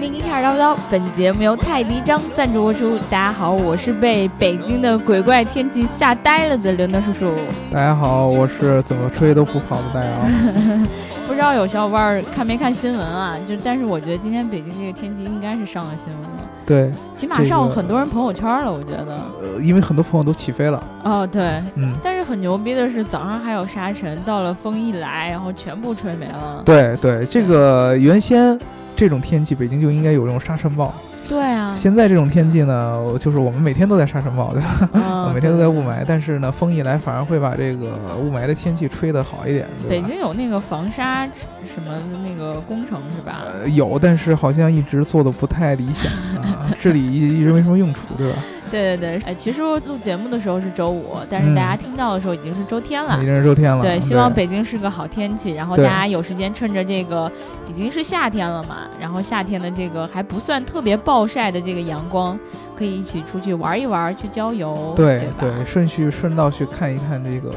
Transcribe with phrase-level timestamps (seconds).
[0.00, 2.96] 本地 Geek 叨叨，本节目由泰迪张赞助播出。
[3.10, 7.34] 大家好，我是被北京的鬼怪天气吓呆了的刘能叔叔。
[7.72, 10.10] 大家好，我是怎么吹都不跑的大姚。
[11.26, 13.36] 不知道有小伙伴看没看新闻啊？
[13.48, 16.44] 就但是我觉得今天北京这个天气应该是上了新闻了。
[16.64, 19.18] 对，起码上很多人朋友圈了，我觉得。
[19.42, 20.80] 呃，因为很多朋友都起飞了。
[21.02, 21.92] 哦， 对，嗯。
[22.04, 26.62] 但是很牛逼的是，早上还有沙尘，到了风一来，然后全部吹没了。
[26.64, 28.56] 对对，这个原先。
[28.98, 30.92] 这种天气，北京就应该有这种沙尘暴。
[31.28, 35.30] 对啊，现在这种天气呢，就是我们每天都在沙尘暴，对吧？
[35.32, 39.64] 每天都在雾霾，但是呢，风一来反而会把这个雾霾的天气吹得好一点。
[39.88, 43.42] 北京有那个防沙什么那个工程是吧？
[43.46, 46.10] 呃，有，但是好像一直做的不太理想
[46.42, 48.38] 啊，这里一一直没什么用处，对吧？
[48.70, 53.82] 对对对，哎，其实录节目的时候是周五，但是大家听到的时候已经是周天了，已经是周天了。
[53.82, 57.30] 对，希望北京是个好天气，然后大家有时间趁着这个
[57.68, 62.38] 已经是夏天了嘛，然后夏天的这个还不算特别暴晒的这个阳光，
[62.76, 67.54] 可以一起出去玩一玩，去郊游，对对，顺序顺道去看一看这个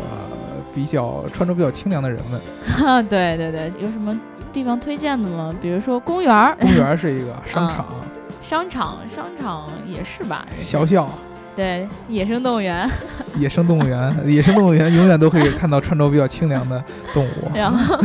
[0.73, 3.03] 比较穿着比较清凉的人们。
[3.09, 4.19] 对对对，有什么
[4.53, 5.53] 地方推荐的吗？
[5.61, 7.85] 比如说公园，公园是一个商场。
[8.51, 10.45] 商场，商场也是吧？
[10.61, 11.07] 小小，
[11.55, 12.85] 对，野生动物园，
[13.39, 17.49] 野生动物园，野生动物园永远都可以看到穿着比较清凉的动物。
[17.55, 17.97] 然后，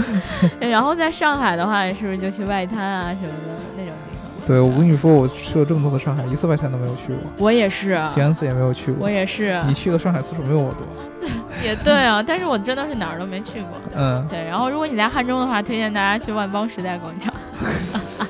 [0.60, 4.46] 然后在上海的话，是不是就去外滩啊什么的那种地方？
[4.46, 7.24] 对，我跟你说，我去了这么多次上海，一次外滩都没有去过。
[7.38, 9.04] 我也是，静安寺也没有去过。
[9.04, 9.60] 我也是。
[9.66, 10.86] 你去的上海次数没有我多。
[11.64, 13.70] 也对啊，但是我真的是哪儿都没去过。
[13.96, 14.44] 嗯，对。
[14.44, 17.34] 然后，如果你在汉中的话，推荐大家去万邦时代广场。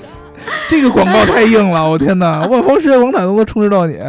[0.68, 2.46] 这个广告太硬了，我天哪！
[2.46, 3.94] 万方时代广场都能充值到你。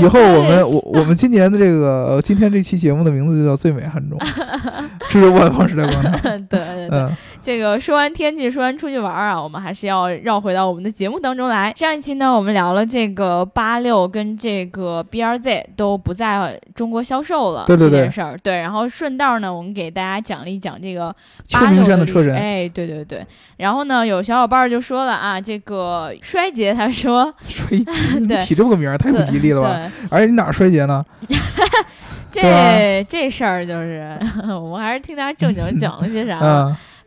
[0.00, 4.18] 以后我们我我们今年的这个今天这期节目的名字就叫最美汉中，
[5.10, 6.12] 这是万方时代广场。
[6.22, 7.08] 对 对对，
[7.42, 11.74] 这个说完天气，说完出去玩啊，我们还是要绕回到我们的节目当中来。
[11.76, 18.38] 上一期呢，我们聊了这个八六跟这个 B R Z 都不在中国销售了这件事儿。
[18.44, 21.12] 对，然后顺道呢，我们给大家讲了一讲这个
[21.44, 22.32] 秋名山的车神。
[22.32, 23.26] 哎，对对对。
[23.56, 29.92] 然后呢，有小伙伴就说了啊，这个衰竭，他说 衰竭， 你起这么个名儿太不吉利了吧？
[30.10, 31.04] 而且你哪衰竭呢？
[32.30, 34.16] 这这事儿就是，
[34.48, 36.38] 我们还是听他正经讲了些啥。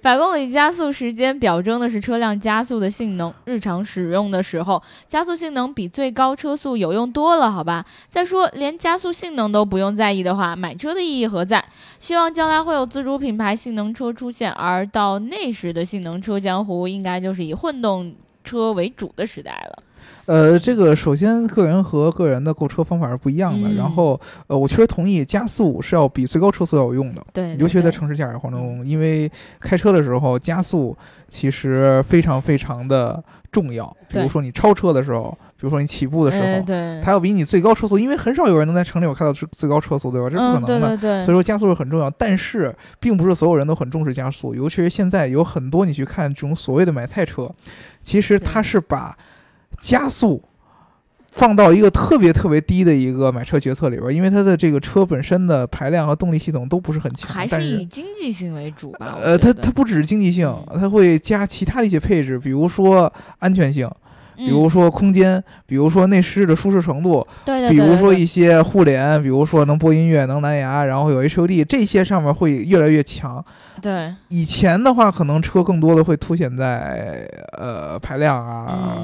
[0.06, 7.84] 百公里加速时间表征的是车辆加速的性能，日常使用的时候，加速性能比最高车速有用多了，好吧？
[8.08, 11.66] 再说，连加速性能都不用在意的话，买车的意义何在？
[12.00, 19.84] 希望将来会有自主品牌性能车出现，而到那时的性能车江湖，应该就是以混动车为主的时代了。
[20.26, 23.72] 呃，这个首先个人和个人的购车方法是不一样的。
[23.74, 27.24] 然后，呃，我确实同意加速是要比最高车速要有用的。
[27.32, 33.86] 对，尤其是在城市驾驶过程中，因为开车的时候加速其实非常非常的重要。
[34.10, 40.30] 比如说你超车的时候，比如说你起步的时候，对，它要比你最高车速，因为很少有人能在城里我开到最最高车速，对吧？
[40.30, 40.98] 这是不可能的。
[40.98, 41.24] 对。
[41.24, 44.56] 所以说加速是很重要，但是并不是所有人都很重视加速。
[44.56, 47.50] 尤其是现在有很多你去看这种所谓的买菜车，
[48.02, 49.16] 其实它是把
[49.80, 50.42] 加速
[51.32, 59.18] 放到一个特别特别低的一个买车决策里边，因为它的这个车本身的排量和动力系统都不是很强，还是以经济性为主吧。
[59.22, 60.50] 呃，它它不只是经济性，
[60.80, 63.90] 它会加其他的一些配置，比如说安全性。
[64.36, 73.44] 比如说空间，比如说内饰的舒适程度，对对对，比如说一些互联，比如说能播音乐、能蓝牙，然后有 HUD，这些上面会越来越强。
[73.82, 78.98] 对，以前的话，可能车更多的会凸显在呃排量啊，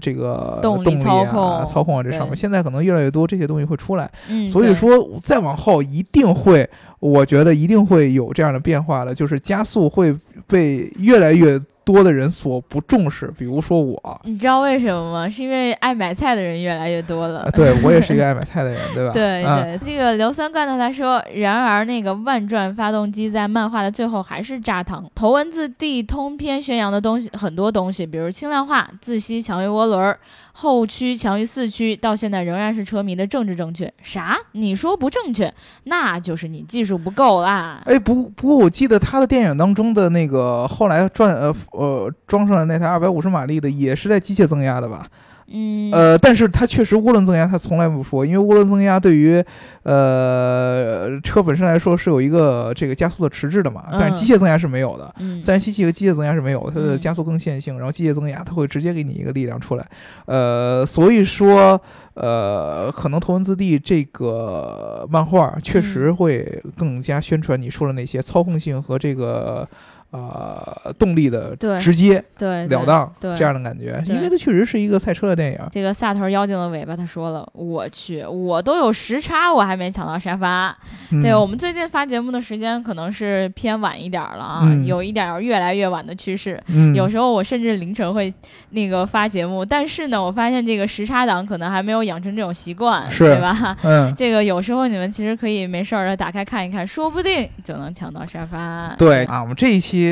[0.00, 2.36] 这个动力操控、操控啊这上面。
[2.36, 4.10] 现在可能越来越多这些东西会出来，
[4.48, 4.90] 所以说
[5.22, 6.68] 再往后一定会，
[7.06, 10.14] 我觉得一定会有这样的变化的，就是加速会
[10.46, 11.60] 被越来越。
[11.86, 15.28] 多的人所不重视，比如说我，你知道为什么吗？
[15.28, 17.48] 是因为爱买菜的人越来越多了。
[17.54, 19.12] 对我也是一个爱买菜的人，对吧？
[19.12, 19.44] 对
[19.78, 25.04] 对，这个硫酸罐头他说，然而那个万转发动机在漫画的最后还是炸膛。
[25.14, 30.16] 头文字 D 通篇宣扬的东西很多东西，比如轻量化、自吸强于涡轮。
[30.58, 33.92] 后驱强于四驱，到现在仍然是车迷的政治正确。
[34.00, 34.38] 啥？
[34.52, 35.52] 你说不正确，
[35.84, 37.80] 那就是你技术不够啦。
[37.84, 45.06] 哎，不不过我记得他的电影当中的那个后来转呃呃装上了那台二百五十马力的，也是在机械增压的吧？
[45.48, 49.42] 嗯，呃，但是它确实涡轮增压，它从来不说，因为涡轮增压对于，
[49.84, 59.86] 呃，车本身来说是有一个这个加速的迟滞的嘛，但是机械增压是没有的，自然吸气和机械增压是没有，它的加速更线性，然后机械增压它会直接给你一个力量出来，
[60.24, 61.80] 呃，所以说，
[62.14, 69.68] 呃，可能头文字 D 这个漫画确实会更加宣传你说的那些操控性和这个。
[70.16, 75.58] 呃，动力的对直接对了当对这样的感觉，因为它确实是一个赛车的电影。
[75.70, 80.76] 这个萨头妖精的尾巴，他说了：“我去，我都有时差，我还没抢到沙发。
[81.10, 86.60] 嗯对我们最近发节目的时间可能是偏晚一点了啊，嗯有一点越来越晚的趋势。
[86.68, 88.32] 嗯，有时候我甚至凌晨会
[88.70, 93.76] 那个发节目，但是呢，我发现这个时差党可能还没有养成这种习惯，是对吧？
[93.82, 98.94] 嗯， 这个有时候你们其实可以没事儿的打开看一看，说不定就能抢到沙发。
[98.98, 100.05] 对啊，我们这一期。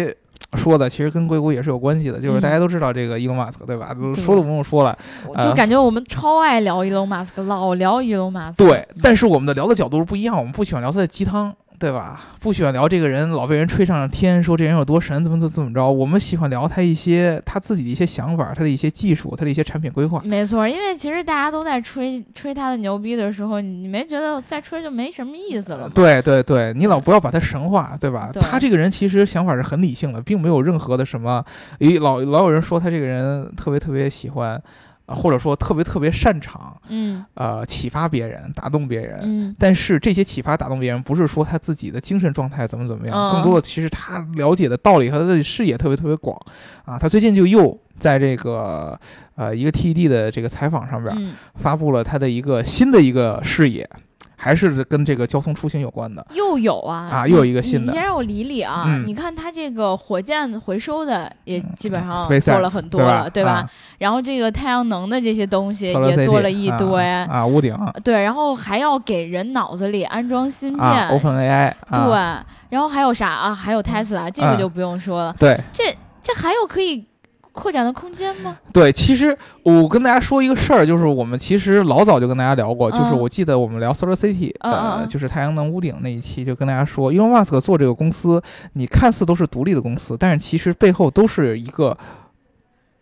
[0.55, 3.94] 说的其实跟硅谷也是有关系的，就是嗯大家都知道这个伊隆马斯克，对吧？
[3.99, 4.96] 嗯说都不用说了。
[5.41, 8.70] 就感觉我们超爱聊伊隆马斯克，老聊伊隆马斯克。
[8.70, 11.52] 对，但是我们的聊的角度是不一样，我们不喜欢聊他的鸡汤。
[11.85, 12.19] 对吧？
[12.41, 15.87] 不喜欢聊这个人，老被人吹上了天，说这人有多神，怎么怎么怎么着。
[15.87, 20.23] 我们喜欢聊他一些他自己的一些想法，他的一些技术，他的一些产品规划。
[20.25, 25.93] 没错，因为其实大家都在吹吹他的牛逼的时候，你没觉得再吹就没什么意思了吗？
[25.95, 28.31] 对对对，你老不要把他神化，对吧？
[28.33, 31.45] 对他这个人其实想法是很理性的，并没有任何的什么。
[31.81, 34.59] 诶，老老有人说他这个人特别特别喜欢。
[35.06, 39.21] 啊，或者说特别特别擅长，嗯，呃，启发别人，打动别人。
[39.23, 46.41] 嗯，但是这些启发打动别人，不是说他自己的精神状态怎么怎么样，嗯更多的其实他了解的道理和他的视野特别特别广。
[46.85, 48.99] 啊，他最近就又在这个
[49.37, 53.89] 呃一个 TED 的这个采访上边，嗯，发布了他的一个新的一个视野。
[54.37, 57.87] 还是跟这个交通出行有关的，又有啊啊，又有一个新的。
[57.87, 63.52] 你先让我理理啊，嗯、你看它这个火箭回收的也基本上做了很多了，对吧？
[63.52, 73.55] 啊、然后这个太阳能的这些东西也做了一堆啊,啊，屋顶对，然后还要给人脑子里安装芯片、啊、，OpenAI 对，然后还有啥啊？
[73.55, 75.37] 还有 Tesla，这个就不用说了。
[75.38, 75.84] 对，这
[76.22, 77.06] 这还有可以。
[77.55, 78.59] 扩展的空间吗？
[78.73, 88.43] 对，其实我跟大家说一个事儿，就是我们其实老早就跟大家聊过，嗯、就是我记得我们聊 Solar City，、嗯、呃，就是太阳能屋顶那一期，就跟大家说，因为 Musk 做这个公司，
[88.73, 91.97] 你看似都是独立的公司，但是其实背后都是一个，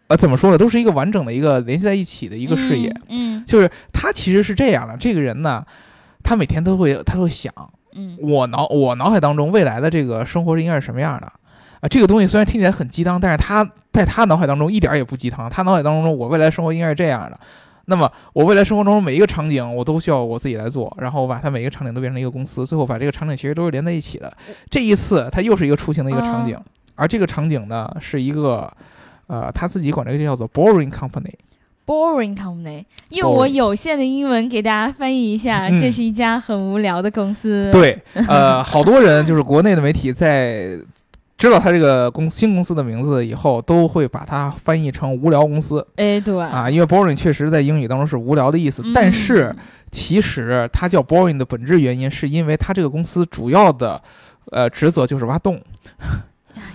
[0.08, 2.90] 呃，怎么说呢，都是一个完整的一个联系在一起的一个事业。
[3.08, 5.64] 嗯，嗯就是他其实是这样的，这个人呢，
[6.22, 7.50] 他每天都会他都会想，
[7.94, 11.26] 嗯，我脑我脑海当中未来的这个生活是应该是什么样的。
[11.80, 15.50] 啊，这个东西虽然听起来很鸡汤，但是他在他脑海当中一点也不鸡汤。
[15.50, 17.38] 他脑海当中，我未来生活应该是这样的。
[17.86, 24.32] 那么，我未来生活中每一个场景，我都需要我自己来做，然后我把它每一个场景都变成一个公司，最后把这个场景其实都是连在一起的。
[24.70, 26.62] 这一次，它又是一个出行的一个场景，啊、
[26.94, 28.72] 而这个场景呢，是一个，
[29.26, 31.34] 呃，他自己管这个叫做 Boring Company。
[31.84, 37.68] Boring Company，用我有限的英文给大家翻译一下，嗯、这是一家很无聊的公司。
[37.72, 40.78] 对，呃，好多人就是国内的媒体在。
[41.42, 45.84] 知道他这个公新公司的名字以后，都会把它翻译成“无聊公司”。
[45.96, 49.52] 哎，对啊，因为 boring 确实在英语当中是无聊的意思，嗯、但是
[49.90, 54.00] 其实它叫 boring 的本质原因，是因为它这个公司主要的
[54.52, 55.60] 呃职责就是挖洞。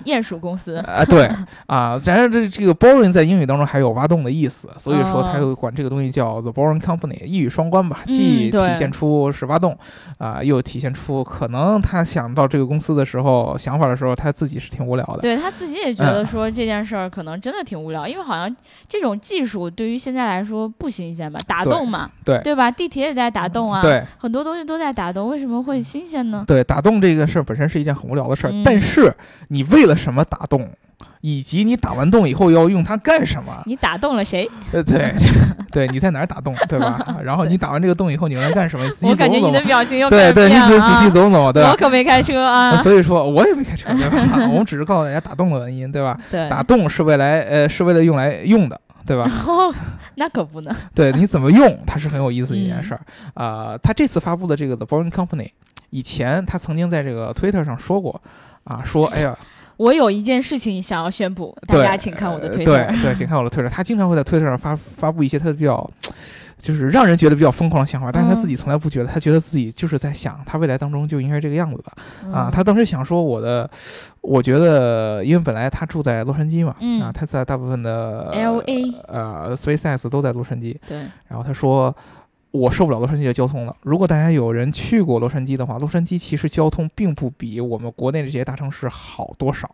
[0.08, 1.30] 鼹鼠公司 啊，对
[1.68, 9.78] 啊，然而这这个 boring 在英语当中还有挖洞的意思，所以说他又管这个东西叫 the boring company，一语双关吧，既体现出是挖洞
[10.18, 15.20] 啊，又体现出可能他想到这个公司的时候想法的时候，他自己是挺无聊的。
[15.20, 18.56] 对他自己也觉得说这件事儿可能真的挺无聊，嗯、因为好像
[18.88, 22.72] 这种技术对于现在来说不新鲜吧，打洞嘛，对对吧？
[22.72, 26.44] 地铁也在打洞啊，对，很多东西都在打洞，为什么会新鲜呢？
[26.48, 29.14] 对，打洞这个事儿本身是一件很无聊的事儿，嗯、但是
[29.50, 30.70] 你为了什么打洞？
[31.22, 33.62] 以及你打完洞以后要用它干什么？
[33.66, 34.50] 你打动了谁？
[34.72, 35.14] 呃，对，
[35.72, 37.04] 对，你在哪儿打洞，对吧？
[37.24, 38.86] 然后你打完这个洞以后，你能干什么？
[38.86, 41.72] 你自己我感觉你的表情又对对，你仔仔细走走，对吧？
[41.72, 44.48] 我可没开车啊， 所以说我也没开车，对吧？
[44.52, 46.18] 我们只是告诉大家打洞的原因，对吧？
[46.32, 48.80] 对，打洞是未来呃是为了用来用的。
[49.06, 49.24] 对吧？
[49.48, 49.74] 哦，
[50.16, 50.76] 那可不呢。
[50.94, 53.00] 对，你怎么用它是很有意思的一件事儿
[53.36, 53.78] 嗯啊、呃。
[53.78, 55.50] 他这次发布的这个 The Boring Company，
[55.92, 58.22] 以前他曾经在这个 Twitter 上说过
[58.66, 59.34] 啊，说哎呀。
[59.78, 62.76] 我有一件事情想要宣布，大家请看我的推特。
[62.76, 63.70] 对对，请看我的推特。
[63.70, 65.90] 他经常会在推特上发发布一些他比较，
[66.58, 71.92] 就是让人觉得比较疯狂的想法，但是他自己从来不觉得，他觉得自己就是在想，他未来当中就应该这个样子的、
[72.26, 72.50] 嗯、啊。
[72.52, 73.70] 他当时想说，我的，
[74.22, 80.76] 我觉得，因为本来他住在洛杉矶嘛，嗯、啊，他在大部分的 L A 呃 SpaceX 都在洛杉矶。
[80.88, 80.98] 对。
[81.28, 81.96] 然后他说。
[82.58, 83.76] 我受不了洛杉矶的交通了。
[83.82, 89.70] 如果大家有人去过洛杉矶的话，洛杉矶其实交通并不比我们国内这些大城市好多少，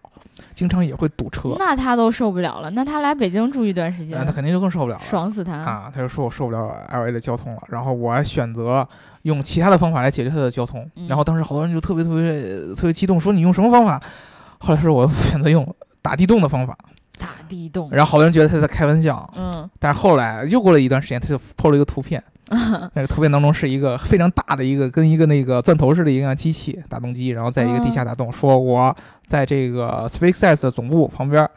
[0.53, 1.55] 经常也会堵车。
[1.57, 5.91] 那他都受不了了，那他来北京住一段时间，那他肯定就更受不了了，爽死他啊！
[5.93, 8.87] 他就说我受不了 L A 的交通了，然后我选择
[9.23, 10.89] 用其他的方法来解决他的交通。
[10.95, 14.01] 嗯、然后当时好多人就特别特别特别激动，说你用什么方法？
[14.59, 15.67] 后来说我选择用
[16.01, 16.77] 打地洞的方法。
[17.19, 22.21] 打地洞，然后好多人觉得他在开玩笑，嗯，但是后来又过了一段时间，他就 PO 了一个图片。
[22.93, 28.95] 那个图片当中是一个非常大的一个跟一个那个钻头似的一个机器打洞机，然后在一个地下打洞，说我
[29.25, 31.47] 在这个 SpaceX 的总部旁边。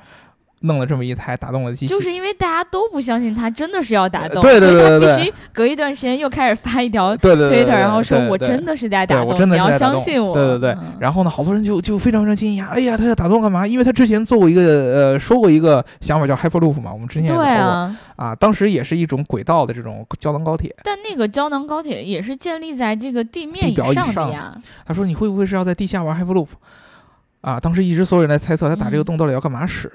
[0.61, 10.33] 弄了这么一台打洞的机器，就是因为大家都不相信他真的是要打洞，对对对对，必须 隔一段时间又开始发一条对对 Twitter，然后说我真的是在打洞，你要相信我。
[10.33, 13.67] 对对对，然后呢，好多人就就非常非常惊讶，哎呀，他在打洞干嘛？
[13.67, 17.45] 因为他之前做过一个呃，说过一个想法叫 Hyperloop 嘛，我们之前也说过
[18.17, 24.53] 啊，当时也是一种轨道的这种胶囊高铁，但那个胶囊高铁也是建立在这个地面以上的呀。
[24.85, 26.49] 他说你会不会是要在地下玩 Hyperloop？
[27.43, 29.93] 啊，当时一直所有人在猜测他打这个洞到底要干嘛使。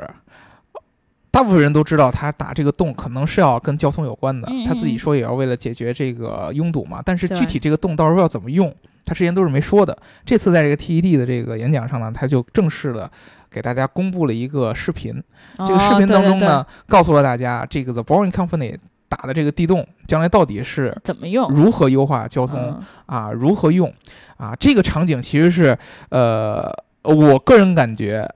[1.31, 7.01] 大部分人都知道他打这个洞可能是要跟交通有关的，他自己说也要为了解决这个拥堵嘛。
[7.03, 8.73] 但是具体这个洞到时候要怎么用，
[9.05, 9.97] 他之前都是没说的。
[10.25, 13.09] 这次在这个 TED 的这个演讲上呢，他就正式的
[13.51, 15.21] 给大家公布了一个视频。
[15.57, 18.77] 这个视频当中呢，告诉了大家这个 The Boring Company
[19.09, 23.93] 打的这个地洞将来到底是怎么用，如何优化交通啊，如何用
[24.37, 24.55] 啊？
[24.55, 25.77] 这个场景其实是
[26.09, 26.71] 呃，
[27.03, 28.27] 我个人感觉。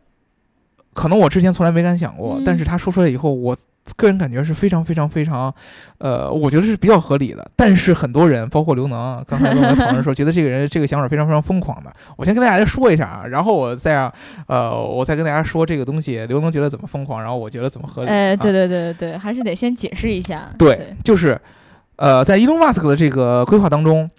[0.94, 3.58] 可能我之前从来没敢想过，但是他说出来以后，我
[3.96, 5.54] 个人感觉是非常非常非常，
[6.00, 7.52] 呃，我觉得是比较合理的。
[7.56, 11.94] 但是很多人，包括刘能，刚才跟我们讨论说，觉得这个人这个想法非常非常疯狂的。
[12.18, 14.14] 我先跟大家说一下啊，然后我再让，
[14.48, 18.10] 呃，我再跟大家说这个东西，刘能觉得怎么疯狂，然后我觉得怎么合理。
[18.10, 20.50] 哎，对对对对对，还是得先解释一下。
[20.58, 21.40] 对，就是，
[21.96, 24.10] 呃，在伊隆马斯克的这个规划当中。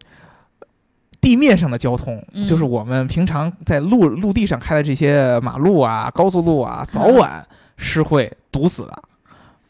[1.19, 7.45] 地面上的交通，就是我们平常在陆陆地上开的这些马路啊、高速路啊，早晚
[7.77, 9.03] 是会堵死的，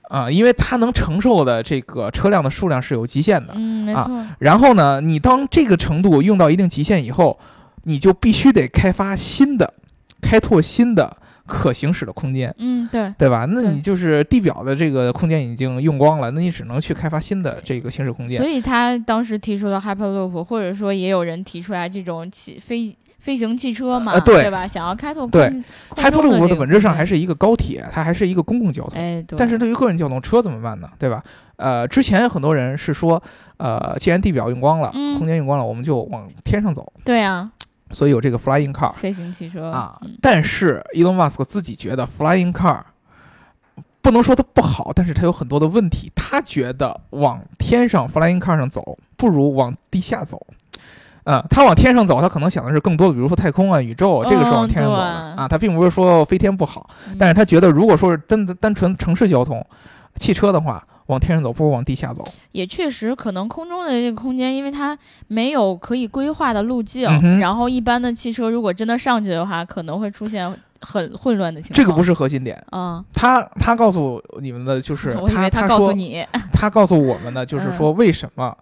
[0.08, 4.26] 啊，因为它能承受的这个车辆的数量是有极限的，嗯，没错。
[4.38, 7.38] 然后呢，你当这个程度用到一定极限以后，
[7.84, 9.74] 你就必须得开发新的，
[10.20, 11.16] 开拓新的。
[11.48, 13.46] 可行驶的空间，嗯，对，对吧？
[13.48, 18.36] 那你就是地表的这个空间已经用光了，那你只能去开发新的这个行驶空间。
[18.36, 22.92] 所以他当时提出了 Hyperloop，或者说也有人提出来这种起飞
[23.26, 24.64] 飞行汽车嘛，对吧？
[24.64, 25.52] 想要开拓对
[25.96, 28.96] Hyperloop 的本质上还是一个高铁，它还是一个公共交通。
[28.96, 30.88] 哎，但是对于个人交通，车怎么办呢？
[30.96, 31.20] 对吧？
[31.56, 33.20] 呃，之前很多人是说，
[33.56, 36.92] 呃，既然地表用光了，空间用光了，我们就往天上走。
[37.04, 37.50] 对呀。
[37.90, 42.80] 所以有这个 flying car 飞行汽车啊，但是 Elon Musk 自己觉得 flying car
[44.02, 46.12] 不能说它不好，但是它有很多的问题。
[46.14, 50.46] 他觉得往天上 flying car 上走不如往地下走。
[51.26, 55.46] 嗯，他往天上走，他可能想的是更多的，比如说太空啊、宇宙，这个是往天上走的啊。
[55.46, 59.64] 他并不是说飞天不好，但是他觉得如果说是真的单纯城市交通，
[60.16, 60.82] 汽车的话。
[61.06, 71.76] 往天上走不如往地下走，也确实可能空中的这个空间，因为它没有可以规划的路径，然后一般的汽车如果真的上去的话，可能会出现很混乱的情况。
[71.76, 78.52] 这个不是核心点啊，他他告诉你们的就是他他告诉你，他告诉我们的就是说为什么。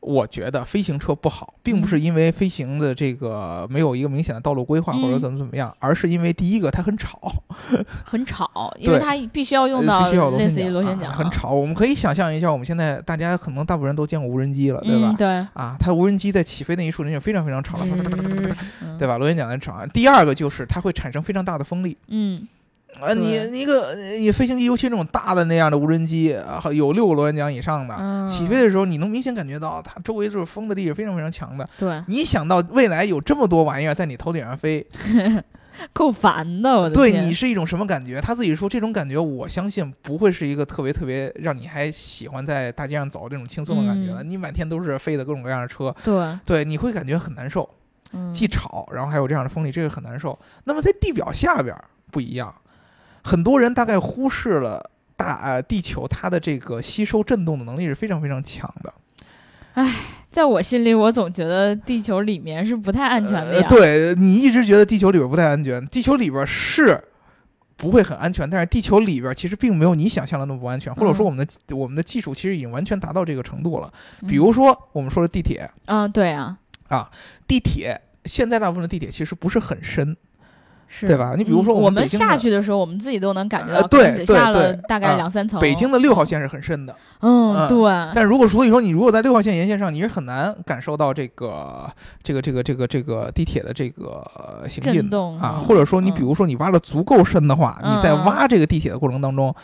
[0.00, 7.32] 我觉得飞行车不好，并不是因为飞行的这个没有一个明显的道路规划或者怎么怎么样，而是因为第一个它很吵，
[8.04, 11.50] 很吵，因为它必须要用到类似于螺旋桨，很吵。
[11.50, 15.14] 我们可以想象一下，我们现在大家可能大部分人都见过无人机了，对吧？
[15.18, 17.86] 对啊，它无人机在起飞那一瞬间就非常非常吵了，
[18.98, 19.18] 对吧？
[19.18, 19.84] 螺旋桨在吵。
[19.92, 22.48] 第二个就是它会产生非常大的风力，嗯。
[22.98, 31.68] 啊，你一个你飞行机，尤其那种大的那样的无人机，啊，有六个螺旋桨以上的，起飞的时候，你能明显感觉到它周围就是风的力是非常非常强的。
[31.78, 34.86] 对，你想到未来有这么多玩意儿在你头顶上飞，
[35.94, 36.70] 够烦的。
[36.72, 38.20] 我的对你是一种什么感觉？
[38.20, 44.22] 他自己说这种感觉，我相信不会是一个特别特别让你还喜欢在大街上走这种轻松的感觉了。
[44.22, 47.66] 你满天都是飞的各种各样的车，对对，你会感觉很难受，
[48.30, 50.38] 既吵，然后还有这样的风力，这个很难受。
[50.64, 51.74] 那么在地表下边
[52.10, 52.54] 不一样。
[53.22, 58.92] 很多人大概忽视了大呃地球它的这个吸收震动的能力是非常非常强的。
[59.74, 59.94] 唉，
[60.30, 63.68] 在我心里，我总觉得地球里面是不太安全的呀。
[63.68, 67.00] 对你一直觉得地球里边不太安全，地球里边是
[67.76, 73.92] 不会很安全，但是地球里边其实并没有你想象的那么不安全，或者说我们的我们的技术其实已经完全达到这个程度了。
[74.28, 76.58] 比如说我们说的地铁，嗯，对啊，
[76.88, 77.08] 啊，
[77.46, 80.16] 地铁现在大部分的地铁其实不是很深。
[81.02, 81.34] 对吧？
[81.36, 85.60] 你比如说我们下去的时候，我们自己都能感觉到，对下了大概两三层。
[85.60, 87.78] 北京的六号线是很深的，嗯，对。
[88.14, 91.88] 但如果所以说你如果在六号线沿线上，你是很难感受到这个
[92.22, 94.24] 这个这个这个这个地铁的这个
[94.68, 95.08] 行进
[95.40, 95.62] 啊。
[95.66, 99.54] 或者说你比如说你挖了足够深的话，你在挖这个地铁的过程当中，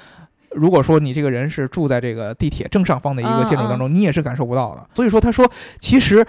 [0.53, 4.87] 如果说你这个人是住在这个地铁正上方的一个建筑当中，你也是感受不到的。
[4.95, 6.25] 所以说他说，其实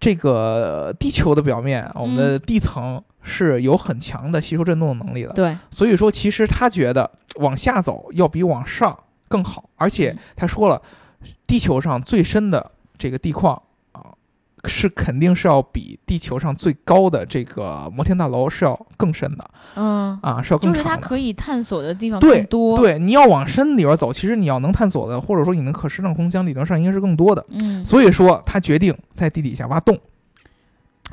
[0.00, 3.02] 这个地球的表面，我们的地层。
[3.20, 10.80] 是有很强的吸收震动的能力的，对，所以说其实他觉得往下走要比往上更好，而且他说了，
[11.46, 13.62] 地球上最深的这个地矿啊，
[14.64, 19.50] 是肯定是要比地球上最高的这个摩天大楼是要更深的。
[19.76, 22.76] 嗯啊，是要更就是它可以探索的地方更多。
[22.76, 27.44] 对，你要往深里边走，其实你要能探索的，或者说你能可施展空间理论上应该是更多的。
[27.62, 29.98] 嗯，所以说他决定在地底下挖洞。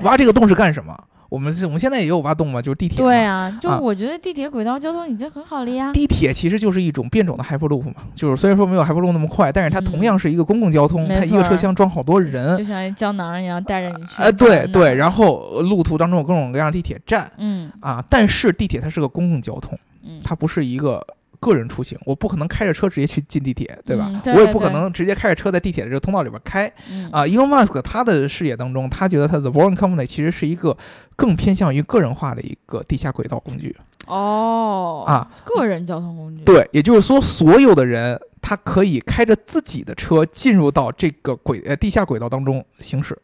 [0.02, 0.98] 挖这个洞是干什么？
[1.36, 2.98] 我们我们现在也有挖洞嘛，就是地铁。
[2.98, 5.92] 对啊，就我觉得地铁轨道交通已经很好了呀。
[5.92, 14.22] 地铁其实就是一种变种的 hyperloop 嘛，就是虽然说没有 hyperloop 那么快，但是它同样是一个公共交通，它一个车厢装好多人，就像胶囊一样带着你去。
[14.22, 21.06] 呃，对对，然后路途当中有各种各样的地铁站，嗯啊，但是地铁它是个公共交通，嗯，它不是一个。
[21.36, 24.22] 个人出行，我不可能开着车直接去进地铁，对吧？
[24.36, 26.68] 我也不可能直接开着车在地铁的这个通道里边开。
[27.12, 30.77] 啊，Elon Musk 他的视野当中，他觉得他的 Boring Company 其实是一个
[31.15, 33.75] 更偏向于个人化的一个地下轨道工具。
[34.05, 36.43] 哦，啊，个人交通工具。
[36.43, 38.19] 对，也就是说，所有的人。
[38.47, 43.19] 他可以开着自己的车进入到这个轨呃地下轨道当中行驶，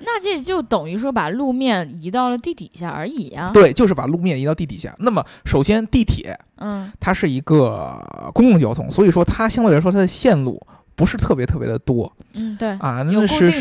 [0.00, 3.52] 那这就等于说把路面移到了地底下而已呀。
[3.54, 4.92] 对，就是把路面移到地底下。
[4.98, 7.96] 那么首先地铁，嗯，它是一个
[8.34, 10.60] 公共交通，所以说它相对来说它的线路。
[10.96, 12.68] 不是特别特别的多，嗯，对。
[12.78, 13.60] 啊，那是是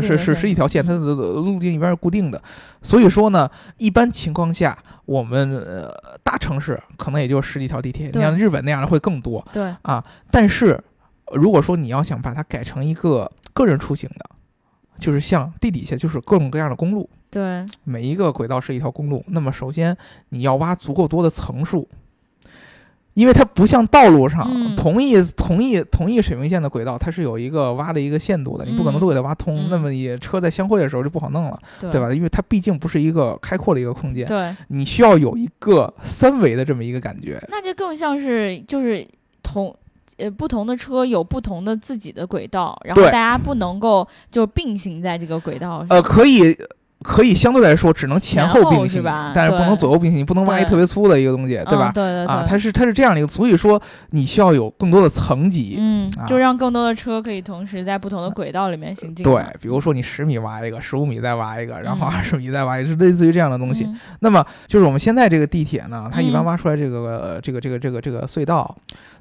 [0.00, 2.40] 是是是一条线，它的路径一般是固定的，
[2.80, 9.74] 所以说呢，一般情况下，我们呃大城市可能也就十几条地铁，你像日本那样的会更多，对。
[9.82, 10.82] 啊，但是
[11.32, 14.30] 如果说你要想把它改成一个个人出行的，
[14.98, 19.94] 就是像地底下就是各种各样的公路，对，每一个轨道是一条公路，那么首先
[20.30, 21.86] 你要挖足够多的层数。
[23.14, 29.68] 因为它不像道路上同一同一同一水平线的轨道，它是有一个挖的一个限度的，你不可能都给它挖通。
[29.68, 32.12] 那么也车在相会的时候就不好弄了，对吧？
[32.12, 37.42] 因为它毕竟不是一个开阔的一个空间，对，你需要有一个三维的这么一个感觉。
[37.48, 39.06] 那就更像是就是
[39.42, 39.74] 同
[40.16, 45.88] 呃不同的车有不同的自己的轨道，然后大家不能够就并行在这个轨道上。
[45.90, 46.56] 呃，可以。
[47.02, 49.02] 可以相对来说只能前后并行，
[49.34, 51.90] 但是不能左右并行，你不能挖一特别粗的一个东西，对吧？
[51.94, 59.24] 对对啊，它是它是这样的一个，所以说你需要有更多的层级，嗯，就让更多的车可以同时在不同的轨道里面行进。
[59.24, 63.88] 对，比如说你十米挖一个，十五米再挖一个，然后二十米再挖一个，是类似于这样的东西。
[64.18, 68.76] 那么就是我们现在这个地铁呢，它一般挖出来这个这个这个这个这个隧道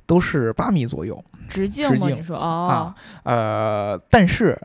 [0.06, 2.08] 都是八米左右直径吗？
[2.10, 2.94] 你说啊？
[3.24, 4.60] 呃，但是。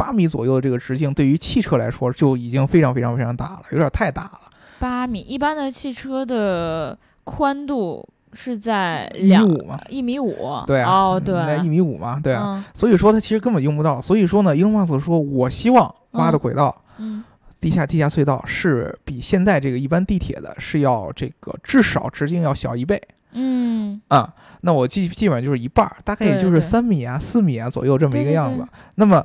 [0.00, 4.40] 八米左右的这个直径，对于汽车来说就已经非常非常非常大了，有点太大了。
[4.78, 9.78] 八米，一般的汽车的宽度是在一米五嘛？
[9.90, 10.34] 一米五，
[10.66, 12.64] 对啊，哦，对，在一米五嘛，对啊。
[12.72, 14.00] 所以说它其实根本用不到。
[14.00, 17.22] 所以说呢，伊隆马斯说，我希望挖的轨道，嗯，
[17.60, 22.98] 地下地下隧道是比现在这个一般地铁的是要这个至少直径要小一倍。
[23.32, 24.32] 嗯啊，
[24.62, 28.66] 那我基基本上就是一半，大概也就是三米啊、四米啊左右这么一个样子。
[28.94, 29.22] 那么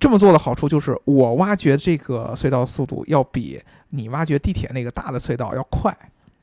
[0.00, 5.92] 这么做的好处就是，我挖掘这个隧道速度要比你挖掘地铁那个大的隧道要快，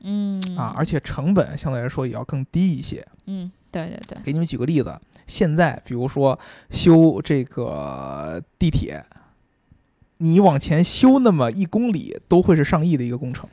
[0.00, 3.06] 嗯啊，而且成本相对来说也要更低一些。
[3.24, 4.18] 嗯，对对对。
[4.22, 6.38] 给你们举个例子，现在比如说
[6.70, 9.04] 修这个地铁，
[10.18, 13.48] 你往前修那么一公里都会是上亿的一个工程。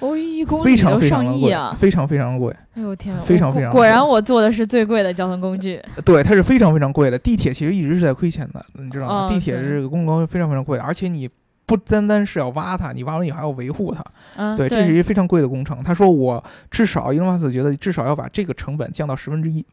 [0.00, 1.74] 哦，一公里都上亿啊！
[1.78, 2.54] 非常非常贵。
[2.74, 5.80] 哎呦天，非常非常果然我坐的是最贵的交通工具。
[6.04, 7.18] 对，它是非常非常贵的。
[7.18, 9.28] 地铁其实一直是在亏钱的，你知道吗？
[9.28, 11.30] 地铁这个公共非常非常贵，而且你
[11.64, 14.04] 不单单是要挖它，你挖完以后还要维护它。
[14.36, 15.82] 嗯，对，这是一个非常贵的工程。
[15.82, 19.64] 他说我至少伊隆马斯觉得至少要把这个成本降到十分之一。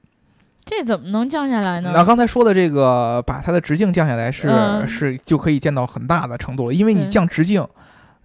[0.64, 1.90] 这怎么能降下来呢？
[1.92, 4.48] 那刚才说的这个把它的直径降下来是
[4.88, 7.68] 是就可以降到很大的程度了，因为你降直径。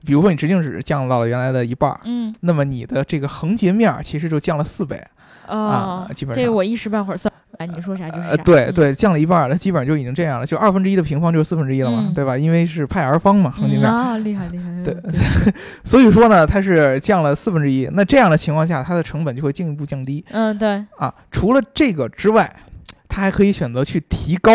[0.05, 5.03] 比如说你直径只降到了原来的一半儿，嗯，那么你的这个横截面其实就降了四倍，
[5.47, 6.45] 啊，基本上。
[6.45, 12.37] 这我一时半会儿算，哎，你说啥就是啥，对对，降了一半儿，它基本上就已经这样了，就二分之一的平方就是四分之一了嘛，对吧？
[12.39, 14.97] 因为是派 r 方嘛，横截面啊，厉害厉害， 对，
[15.85, 22.49] 所以说呢，它是降了四分之一，那这样的情况下，它的成本就会进一步降低，嗯，对，啊，除了这个之外，
[23.09, 24.53] 它还可以选择去提高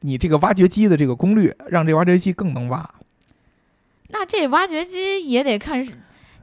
[0.00, 2.88] 你这个挖掘机的这个功率，让这挖掘机更能挖。
[4.14, 5.84] 那这挖掘机也得看，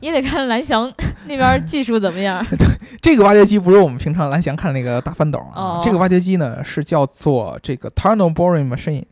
[0.02, 0.94] 也得看蓝翔
[1.26, 2.46] 那边技术怎么样。
[2.52, 2.68] 对，
[3.02, 5.52] 这个挖掘机不是我们平常蓝翔看的那个大翻斗啊。
[5.56, 5.82] 哦。
[5.82, 9.06] 这个挖掘机呢是叫做这个 tunnel boring machine，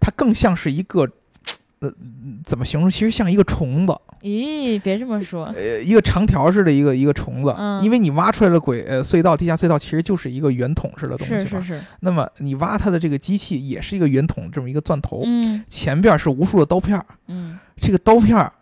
[0.00, 1.08] 它更像是一个，
[1.80, 1.90] 呃，
[2.44, 2.90] 怎么形容？
[2.90, 3.92] 其实像一个虫子。
[4.20, 5.46] 咦，别这么说。
[5.56, 7.54] 呃，一个长条似的一个一个虫子。
[7.56, 7.82] 嗯。
[7.82, 11.80] 因为你挖出来的轨呃隧道，地下隧道其实就是一个圆筒式的东西是是是。
[12.00, 15.22] 那么你挖它的这个机器也是一个圆筒这么一个钻头。
[15.24, 15.64] 嗯。
[15.68, 17.02] 前边是无数的刀片。
[17.28, 17.58] 嗯。
[17.80, 18.52] 这个刀片儿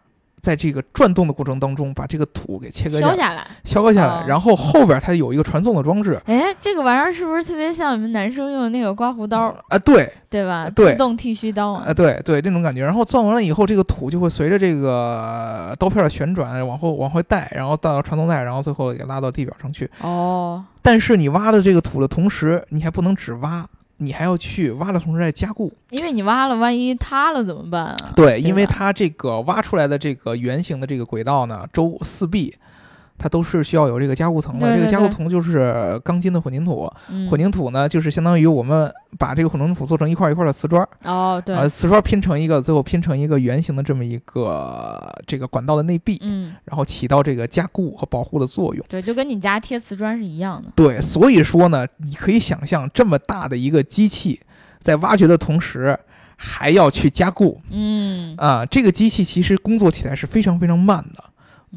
[0.41, 6.21] 在这个转动的过程当中，把这个土给切割削下来，削割下来，然后后边它有一个传送的装置。
[6.27, 9.79] 哎，这个玩意儿是不是特别像你们男生用的那个刮胡刀啊？
[9.85, 10.71] 对，对吧？
[10.71, 11.93] 对，自动剃须刀啊？
[11.93, 12.83] 对对，这种感觉。
[12.83, 19.91] 然后钻完了以后，这个土就会随着这个刀片的旋转往后往回带，然后到传送带，然后最后给拉到地表上去。
[20.01, 20.65] 哦。
[20.81, 23.67] 但是你挖的这个土的同时，你还不能只挖。
[23.99, 28.13] 你还要去挖的同时再加固，因为你挖了，万一塌了怎么办啊？
[28.17, 32.55] 对，因为它这个挖出来的这个圆形的这个轨道呢，周四壁。
[33.19, 36.89] 它都是需要有这个加固层的，这个加固层就是钢筋的混凝土，
[37.29, 48.85] 混凝土呢就是相当于我们把这个混凝土做成一块一块的瓷砖，哦，对，瓷砖拼成一个，最后拼成一个圆形的这么一个这个管道的内壁，嗯，然后起到这个加固和保护的作用。
[48.89, 50.71] 对，就跟你家贴瓷砖是一样的。
[50.77, 54.41] 对，所以说呢，你可以想象这么大的一个机器，
[54.79, 55.99] 在挖掘的同时
[56.37, 61.25] 还要去加固，嗯，啊，这个机器其实工作起来是非常非常慢的。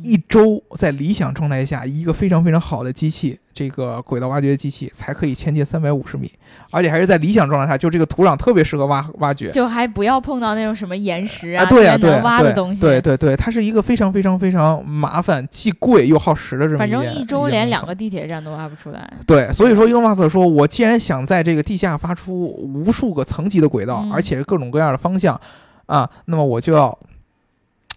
[0.04, 6.32] 一周在理想状态下，一个非常非常好的机器，这个轨道挖掘机器才可以前进三百五十米，
[6.72, 12.80] 而且还是在理想状态下，就这个土壤特别适合挖挖掘，就还不要碰到那种什么岩石啊，对啊，对挖的东西。
[12.80, 16.78] 对对对，它是一个非常非常非常麻烦、既贵又耗时的这么。
[16.78, 19.14] 反正一周连两个地铁站都挖不出来。
[19.28, 25.40] 对，所以说伊隆马斯克说：“我既然想在这个地下发出无数个层级的轨道，而且是各种各样的方向，
[25.86, 26.98] 啊，那么我就要。”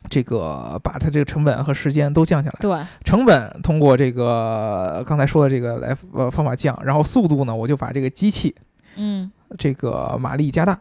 [0.09, 8.55] 这个把它这个成本和时间都降下来，对，成本通过这个刚才说的这个来呃方法降，然后速度呢，我就把这个机器，
[8.97, 10.79] 嗯，这个马力加大，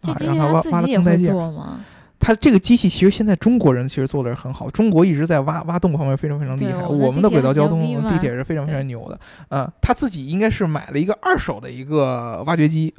[0.00, 1.80] 这机器它自己也会做吗？
[2.24, 6.86] 它这个机器其实现在中国人其实做的是很好，中国一直在挖挖洞方面非常非常厉害。
[6.86, 9.18] 我们的轨道交通地铁是非常非常牛的。
[9.48, 12.94] 嗯，他自己应该是买了一个二手的一个挖掘机，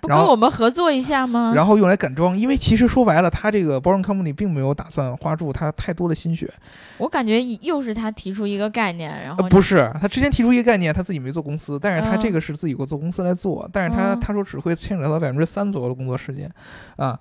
[0.00, 1.52] 不跟我们合作一下吗？
[1.54, 6.52] 然后用来赶装，因为其实说白了，他这个包容 company 并没有打算花住他太多的心血。
[6.98, 16.50] 我感觉又是他提出一个概念，然后不是他之前提出一个概念，他自己没做公司，但是他这个是自己做公司来做，但是他他说只会牵扯到百分之三左右的工作时间，
[16.96, 17.16] 啊，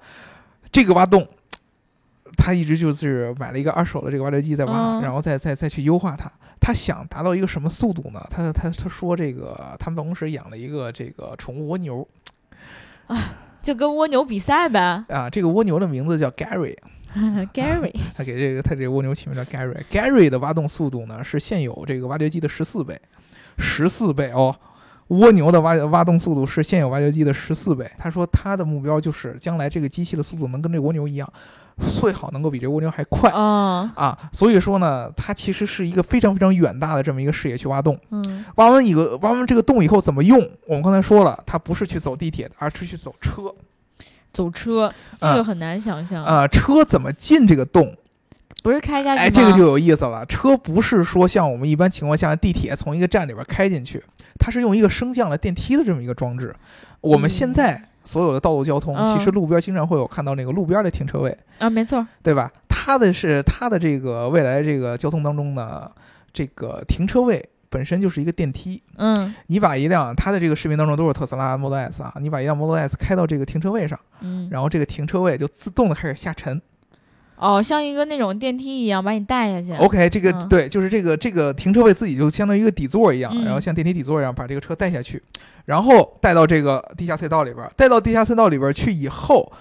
[0.72, 1.28] 这个挖洞。
[2.38, 6.32] 他一直就是买了一个二手的这个挖掘机在挖，然后再再再去优化它。
[6.60, 8.26] 他想达到一个什么速度呢？
[8.30, 12.08] 他他他说这个他们办公室养了一个这个宠物蜗牛，
[13.08, 15.04] 啊，就跟蜗牛比赛呗。
[15.10, 19.84] 啊，这个蜗牛的名字叫 Gary，Gary， 他给这个他这个蜗牛起名叫 Gary。
[19.92, 22.98] Gary 的挖洞速度呢是现有这个挖掘机的十四倍，
[23.58, 24.56] 十四倍哦。
[25.10, 27.92] 蜗牛的挖挖洞速度是现有挖掘机的十四倍。
[27.98, 31.34] 他说他的目标就是将来这个机器的速度能跟这蜗牛一样。
[31.80, 34.18] 最好能够比这蜗牛还快啊啊！
[34.32, 37.98] 所以说呢，它其实是一个非常非常远大的这么一个视野去挖洞。
[38.12, 40.40] 嗯，挖完一个挖完这个洞以后怎么用？
[40.68, 43.54] 我们刚才说了，它不是去走地铁的，而是去走车。
[44.32, 46.48] 走车，这个很难想象啊！
[46.48, 47.96] 车怎么进这个洞？
[48.62, 50.26] 不是开下去哎，这个就有意思了。
[50.26, 54.04] 车不是说像我们一般情况下地铁从一个站里边开进去，
[54.40, 56.56] 它是用一个升降的电梯的这么一个装置。
[57.02, 57.90] 我们现在。
[58.04, 62.52] 所有的道路交通，其实路边经常会有看到那个路边的停车位啊，没错，对吧？
[62.68, 65.90] 它的是它的这个未来这个交通当中呢，
[66.34, 68.84] 这个停车位本身就是一个电梯。
[68.98, 76.62] 嗯，你把一辆它的这个视频当中都是特斯拉 Model S 啊，你把一辆 Model S 开到这个停车位上，嗯，然后这个停车位就自动的开始下沉。
[77.44, 79.84] 哦，像一个那种电梯一样把你带下去。
[79.84, 85.22] OK，这个对，就是这个这个停车位自己就相当于一个底座一样，然后像电梯底座一样把这个车带下去，
[85.66, 89.52] 然后带到这个地下隧道里边，带到地下隧道里边去以后，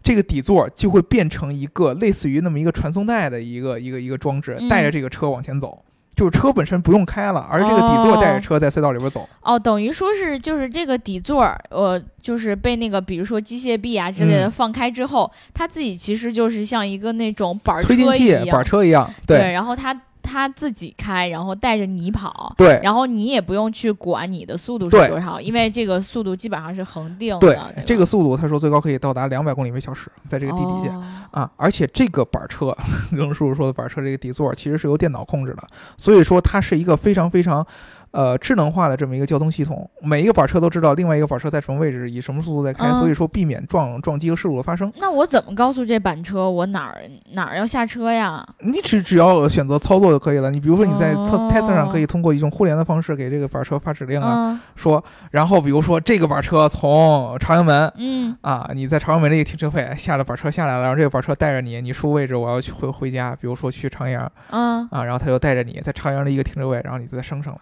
[0.00, 5.82] 这个底座就会变成一个类似于那么一个传送带的一个一个一个装置，带着这个车往前走。
[6.18, 9.28] 就是车本身不用开了，而这个底座带着车在隧道里边走。
[9.40, 19.08] 哦，等于说是就是这个底座，呃，就是被那个比如说机械臂啊之类的放开之后，它自己其实就是像一个那种板车一样，板车一样。
[19.24, 19.96] 对，然后它。
[20.28, 27.40] 他自己开，然后带着你跑，对，然后你也不用去管你的速度是多少，因为这个速度基本上是恒定的。
[27.40, 30.94] 对，这个速度他说最高可以到达两百公里每小时，在这个地底下
[31.30, 32.76] 啊，而且这个板车，
[33.10, 37.66] 跟叔叔说的板车这个底座其实是由电脑控制的，所以说它是一个非常非常。
[38.10, 44.92] 呃，智能化的这么一个交通系统，每一个板车都知道另外一个板车在什么位置，以什么速度在开，所以说避免撞撞击和事故的发生。
[44.96, 48.46] 那我怎么告诉这板车我哪儿哪儿要下车呀？
[48.60, 50.50] 你只只要选择操作就可以了。
[50.50, 67.60] 你比如说你在特特斯拉上可以通过一种互联的方式给这个板车发指令啊，说，然后比如说这个板车从朝阳门，嗯，啊，你在朝阳门那个停车位下了板车下来了，然后这个板车带着你，你输位置我要去回回家，比如说去长阳，嗯，啊，然后他就带着你在朝阳的一个停车位，然后你就再升上来。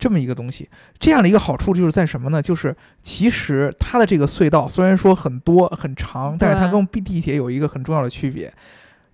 [0.00, 2.42] 这么一个东西，这样的一个好处就是在什么呢？
[2.42, 8.52] 就是其实它的这个隧道虽然说很多很长，但是它跟地地铁有一个很重要的区别，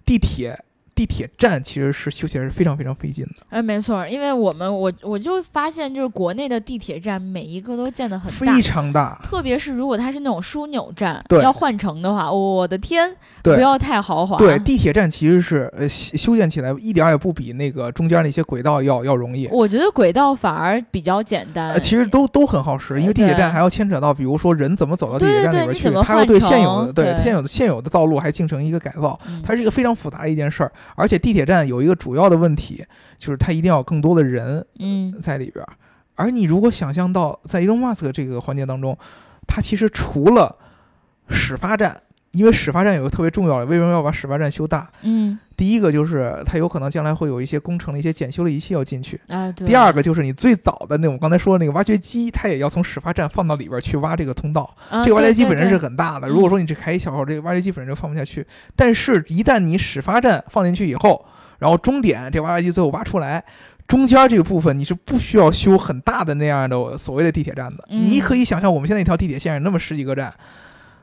[0.05, 0.59] 地铁。
[0.97, 3.33] 地铁站其实是修起来是非常非常费劲的。
[3.51, 9.21] 哎，没错，因为我们我我就发现，就是国内的地铁站每一个都建的很大，非常大。
[9.23, 14.39] 特别是如果它是那种枢纽站，要换乘的话，我的天，不要太豪华。
[14.39, 19.47] 对，地铁站其实是呃修建起来一点也不比那个中间那些轨道要要容易。
[19.49, 21.79] 我觉得轨道反而比较简单。
[21.79, 30.73] 其实都都很耗时，因为地铁站还要牵扯到，比如说人怎么走到地铁站里边去，它要对现有的对现有的现有的道路还进行一个改造，它是一个非常复杂的一件事儿。
[30.94, 31.66] 而且地铁站。
[31.66, 32.85] 有一个主要的问题，
[33.16, 35.68] 就是它一定要更多的人嗯在里边儿。
[36.14, 38.96] 而你如果想象到在 Elon Musk 这个环节当中，
[39.46, 40.57] 它其实除了
[41.29, 42.01] 始发站，
[42.37, 44.88] 因为始发站有个特别重要的，为什么要把始发站修大？
[45.03, 49.51] 嗯，第一个就是它有可能将来会有一些工程的一些检修的仪器要进去啊。
[49.53, 54.68] 第二个就是你最早的那种刚才说的那个挖掘机，它也要从始发站放到里边去挖这个通道。
[55.03, 58.46] 这个挖掘机本身是很大的，如果说你只开一小号，这个挖掘机本身就放不下去。
[58.75, 61.25] 但是，一旦你始发站放进去以后，
[61.59, 63.42] 然后终点这挖掘机最后挖出来，
[63.87, 67.85] 中间这个部分你是不需要修很大的那样的所谓的地铁站的。
[67.88, 70.35] 你可以想象我们现在一条地铁线上那么十几个站，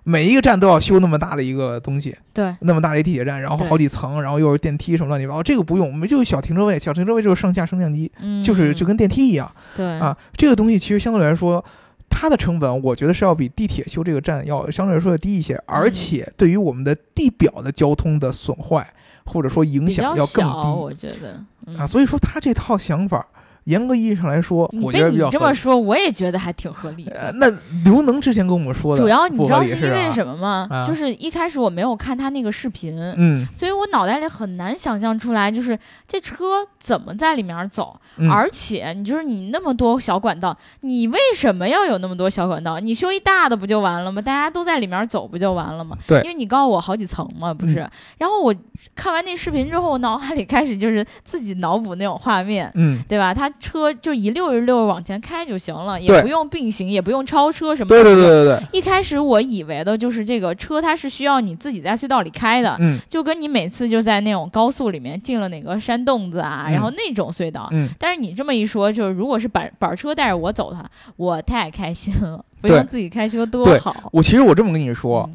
[0.04, 8.12] 每一个站都要修那么大的一个东西，对，那么大的一地铁站，然后好几层，然后又是电梯什么乱七八糟，这个不用，我们就小停车位，小停车位就是上下升降机，
[8.44, 9.50] 就是就跟电梯一样。
[9.76, 11.64] 对啊，这个东西其实相对来说，
[12.10, 18.88] 它的成本我觉得是要比地铁修这个站要相对来说要低一些，而且对于我们的地表的交通的损坏。
[19.26, 21.42] 或者说影响要更低，我觉得
[21.78, 23.26] 啊，所以说他这套想法。
[23.66, 27.34] 严格意义上来说，我觉得你这么说，我也觉得还挺合理的。
[27.36, 27.50] 那
[27.84, 30.86] 刘能之前跟我们说的，主要你知道是因为什么吗？
[30.88, 38.00] 就是一开始我没有看他那个视频，嗯，所以我脑袋里很难想象出来，就是这车怎么在里面走。
[38.32, 42.80] 而且你就是你那么多小管道，你为什么要有那么多小管道？
[42.80, 44.22] 你修一大的不就完了吗？
[44.22, 45.98] 大家都在里面走不就完了吗？
[46.06, 47.76] 对，因为你告诉我好几层嘛，不是？
[48.20, 48.54] 然后我
[48.94, 53.34] 看完那视频之后，我脑海里开始就是自己脑补那种画面，嗯，对吧？
[53.34, 54.34] 他车就一。
[54.34, 58.04] 溜一溜往前开就行了，也不用并行，也不用超车什么的。
[58.04, 58.64] 对对对对对。
[58.72, 67.70] 一开始我以为的就是这个车，它是需要你自己在隧道里开的，嗯，就跟你每次就在那种高速里面进了哪个山洞子啊，然后那种隧道。
[67.74, 67.88] 嗯。
[68.00, 73.96] 但是你这么一说，就是如果是板板车带着我走的，我太开心了，不用自己开车多好。
[74.12, 75.30] 我其实我这么跟你说，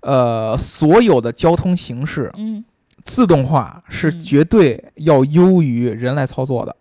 [0.00, 2.62] 呃，所有的交通形式，嗯，
[3.02, 6.76] 自动化是绝对要优于人来操作的。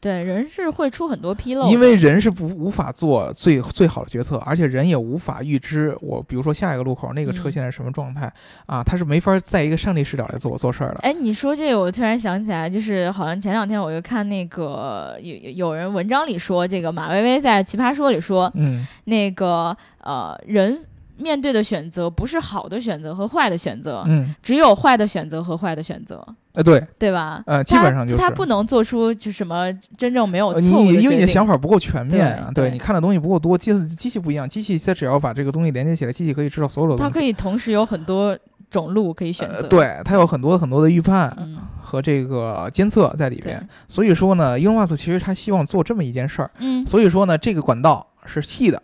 [0.00, 8.32] 对，人是会出很多纰漏，因为人是不无法做最最好的决策，而且人也无法预知我，比如说下一个路口那个车现在什么状态
[8.66, 11.00] 啊，他是没法在一个上帝视角来做做事儿的。
[11.00, 20.78] 哎，你说这个，我突然想起来，就是好像前两天我就看那个有有人文章里说，这个马薇薇在《奇葩说》里说，嗯，那个呃人。
[21.18, 27.42] 面对的选择不是好的选择和坏的选择，嗯，只有坏的选择和坏的选择，呃，对，对吧？
[27.46, 28.20] 呃，基本上就是。
[28.20, 37.12] 他不能做出就什么真正没有错你因为你的想法不够全面啊，对你看的东西不够多，机机器不一样，机器它只要把这个东西连接起来，机器可以知道所有的东西。
[37.12, 38.38] 它可以同时有很多
[38.70, 41.36] 种路可以选择，对，它有很多很多的预判
[41.82, 43.66] 和这个监测在里边。
[43.88, 48.80] 所以说呢，英 o 斯其实他希望做这么一件事儿，嗯，所以说呢，这个管道是细的。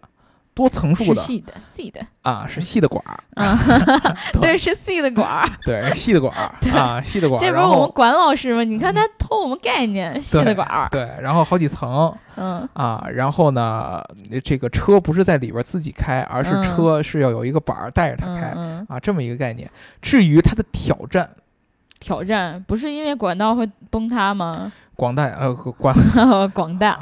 [0.54, 3.58] 多层数的，细的，细的啊，是细的管儿啊，
[4.40, 7.44] 对，是细的管儿，对，细的管儿啊，细的管儿。
[7.44, 8.62] 这不是我们管老师吗？
[8.62, 10.88] 你看他偷我们概念，细的管儿。
[10.90, 14.00] 对，然后好几层，嗯啊，然后呢，
[14.44, 18.54] 这个车不是在里边自己开，而是车是要有一个板儿带着它开
[18.88, 19.68] 啊，这么一个概念。
[20.00, 21.28] 至于它的挑战，
[21.98, 24.70] 挑战不是因为管道会崩塌吗？
[24.96, 25.94] 广大呃广
[26.54, 26.98] 广大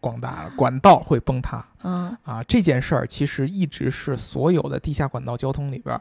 [0.00, 6.00] 广大管道会崩塌，嗯啊这件事儿其实一直是所有的地下管道交通里边，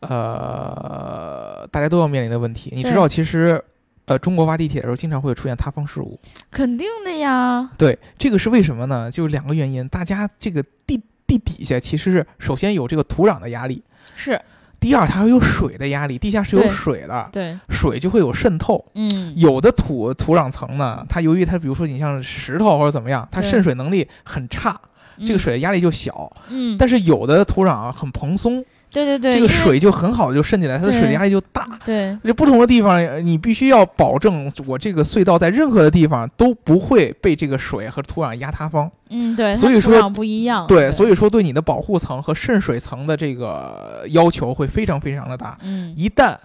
[0.00, 2.72] 呃大家都要面临的问题。
[2.74, 3.62] 你知道其实，
[4.06, 6.18] 呃中国挖地铁的时候经常会出现塌方事故，
[6.50, 7.70] 肯定的呀。
[7.78, 9.10] 对，这个是为什么呢？
[9.10, 13.82] 就是两个原因，大家这个地地底下其实是首先有这个土壤的压力，
[14.16, 14.40] 是。
[14.82, 18.84] 第二，它会有水的压力，地下是有水的，对，水就会有渗透。
[18.94, 24.76] 嗯，有的土土壤层呢，它由于它，比如说你像石头或者怎么样，它渗水能力很差，
[25.24, 26.30] 这个水的压力就小。
[26.48, 28.64] 嗯，但是有的土壤很蓬松。
[28.92, 31.66] 对对对，这个水就很好的就渗进来，它的水压力就大。
[31.84, 38.90] 对，就不同的地方，你必须要保证我这个隧道在任何的地方都不会被这个水和土壤压塌方。
[39.08, 40.66] 嗯，对，所以说不一样。
[40.66, 45.58] 对，所以说对你的保护层和渗水层的这个要求会非常非常的大。
[45.62, 46.36] 嗯，一旦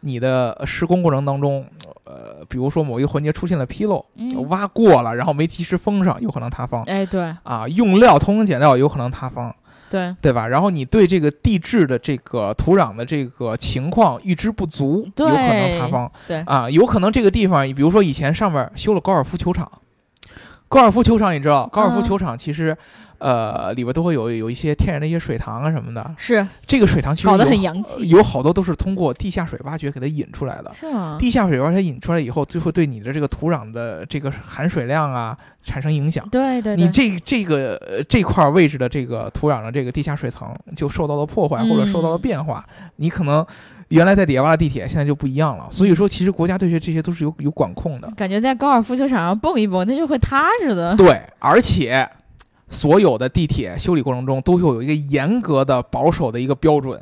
[0.00, 1.66] 你的施工过程当中，
[2.04, 4.04] 呃，比如说某一个环节出现了纰漏，
[4.48, 6.82] 挖过了，然后没及时封上，有可能塌方。
[6.84, 7.34] 哎，对。
[7.42, 9.54] 啊，用料通风减料有可能塌方。
[9.90, 10.46] 对对吧？
[10.48, 16.10] 然后你对这个地质的这个土壤的这个情况预知不足，有可能塌方。
[16.26, 19.70] 对啊，有可能这个地方，比如说以前上面修了高尔夫球场，
[20.68, 22.76] 高尔夫球场你知道，高尔夫球场其实。
[23.24, 26.14] 呃，里边都会有有一些天然的一些水塘啊什么的。
[26.18, 30.70] 是这个水塘其实搞得很洋气，有好多都是通过地下水挖掘给它引出来的。
[30.78, 31.16] 是吗？
[31.18, 36.28] 地下水挖掘引出来以后，最后对你的这个土壤的这个含水量啊产生影响。
[36.28, 36.76] 对对。
[36.76, 42.62] 你这这个这块位置的这个土壤的这个地下水层就受到了破坏或者受到了变化，
[42.96, 43.42] 你可能
[43.88, 45.66] 原来在底下挖的地铁现在就不一样了。
[45.70, 48.10] 所以说，其实国家对这这些都是有有管控的。
[48.14, 50.94] 感觉在高尔夫球场上蹦一蹦，它就会塌似的。
[50.94, 52.06] 对，而且。
[52.74, 57.00] 所有的地铁修理过程中都会有一个严格的保守的一个标准，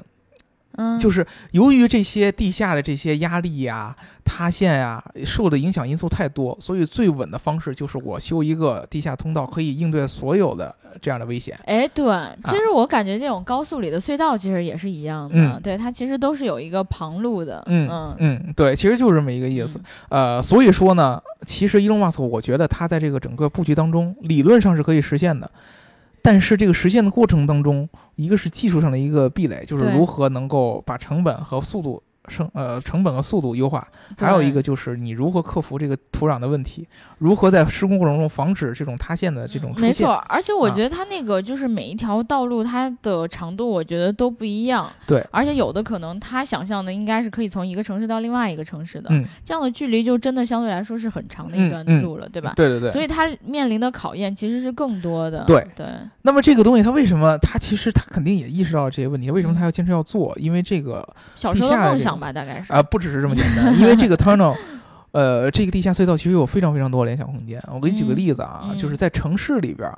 [0.77, 10.75] 嗯，就是由于这些地下的这些压力呀、塌陷呀，受的影响因素太多，所以最稳的方式就是我修一个地下通道，可以应对所有的。
[11.01, 12.05] 这样的危险，哎，对，
[12.45, 18.17] 其实我感觉这种高速里的隧道其实也是一样的，对，它其实都是有一个旁路的，嗯嗯。
[18.19, 19.81] 嗯，对，其实就是这么一个意思，
[20.11, 25.51] 呃，所以说呢，其实伊隆马斯克，我觉得他在这个整个布局当中，理论上是可以实现的，
[26.23, 32.03] 但是这个实现的过程当中，一个是技术上的一个壁垒，就是如何能够把成本和速度。
[32.29, 33.85] 成呃成本和速度优化，
[34.19, 36.87] 还有一个就是你如何克服这个土壤的问题，
[37.19, 39.89] 如何在施工过程中防止这种塌陷的这种出现。
[39.89, 44.89] 没错，而且我觉得它那个就是每一条道路它的长度，我觉得都不一样。
[45.07, 52.53] 对，而且有的可能他想象的应该是可以从一个城市到另外一个城市的，嗯，这样的距离就真的相对来说是很长的一段路了，对吧？
[52.57, 52.91] 对对对。
[52.91, 55.43] 所以它面临的考验其实是更多的。
[55.45, 55.87] 对对。
[56.23, 59.31] 那么这个东西它为什么它其实它肯定也意识到了这些问题？
[59.31, 60.33] 为什么它要坚持要做？
[60.39, 62.83] 因为这个小时候的梦想吧，大概是啊。
[62.83, 64.57] 不只是这么简单，因为这个 tunnel，
[65.13, 67.63] 呃，这个地下隧道其实有非常非常多联想空间。
[67.73, 69.91] 我给你举个例子啊，就是在城市里边，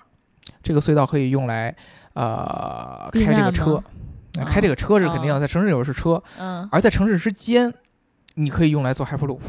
[0.63, 1.75] 这个隧道可以用来
[2.15, 3.83] 呃开这个车，
[4.45, 7.73] 开这个车是肯定的，在城市里边是车，嗯，而在城市之间，
[8.35, 9.41] 你可以用来做 hyperloop。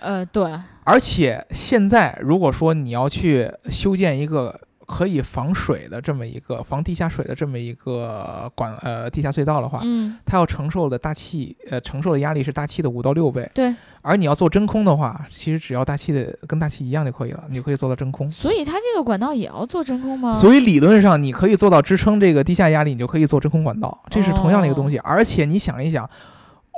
[0.00, 0.52] 呃，对。
[0.84, 4.60] 而且现在如果说你要去修建一个。
[4.86, 13.50] 可以防水的这么一个防地下水的这么一个管呃地下隧道的话，嗯，它要承受的大气呃承受的压力是大气的五到六倍。
[13.52, 18.30] 对，而你要做真空的话，其实只要大气的跟大气一样就可以了，你就可以做到真空。
[18.30, 20.32] 所以它这个管道也要做真空吗？
[20.32, 24.98] 所以理论上你可以做到支撑这个地下压力，你就可以做真空管道，这是同样的一个东西。
[24.98, 26.08] 而且你想一想，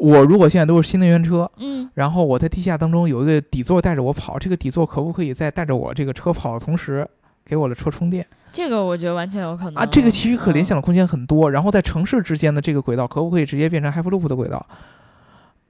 [0.00, 7.06] 我如果现在都是新能源车，嗯，然后我在地下当中有一个底座带着我跑，这个底座可不可以在带着我这个车跑的同时？
[7.48, 9.87] 给我的车充电，这个我觉得完全有可能啊。
[9.87, 11.50] 这个其实可联想的空间很多。
[11.50, 14.64] 然后在城市之间的这个轨道，可不可以直接变成 Hyperloop 的轨道？